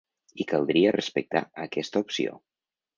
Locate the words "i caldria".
0.43-0.95